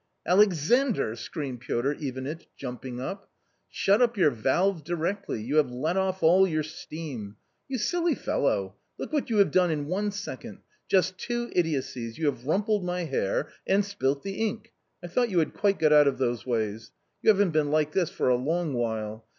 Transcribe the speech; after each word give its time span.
"Alexandr!" 0.25 1.15
screamed 1.15 1.59
Piotr 1.59 1.91
Ivanitch 1.91 2.47
jumping 2.57 2.99
up; 2.99 3.29
"shut 3.69 4.01
up 4.01 4.17
your 4.17 4.31
valve 4.31 4.83
directly, 4.83 5.39
you 5.43 5.57
have 5.57 5.69
let 5.69 5.95
off 5.95 6.23
all 6.23 6.47
your 6.47 6.63
steam 6.63 7.35
I 7.37 7.43
You 7.67 7.77
silly 7.77 8.15
fellow! 8.15 8.73
look 8.97 9.13
what 9.13 9.29
you 9.29 9.37
have 9.37 9.51
done 9.51 9.69
in 9.69 9.85
one 9.85 10.09
second; 10.09 10.57
just 10.87 11.19
two 11.19 11.51
idiocies; 11.55 12.17
you 12.17 12.25
have 12.25 12.47
ru 12.47 12.57
mpl 12.57 12.79
ed 12.79 12.83
my 12.83 13.03
hair 13.03 13.49
and 13.67 13.85
spilt 13.85 14.23
the 14.23 14.39
ink. 14.43 14.73
I 15.03 15.07
thought 15.07 15.29
you 15.29 15.37
had 15.37 15.53
quite 15.53 15.77
got 15.77 15.89
but 15.91 16.07
of 16.07 16.17
those 16.17 16.47
ways. 16.47 16.91
YotT 17.23 17.27
"haven't 17.27 17.51
been 17.51 17.69
like 17.69 17.91
this 17.91 18.09
for 18.09 18.27
a 18.29 18.35
long 18.35 18.73
while. 18.73 19.23